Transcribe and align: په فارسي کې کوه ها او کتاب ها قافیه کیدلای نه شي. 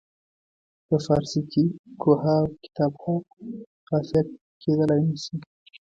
په 0.87 0.95
فارسي 1.05 1.41
کې 1.51 1.63
کوه 2.01 2.17
ها 2.23 2.35
او 2.43 2.47
کتاب 2.63 2.91
ها 3.01 3.13
قافیه 3.87 4.21
کیدلای 4.61 5.01
نه 5.07 5.15
شي. 5.23 5.35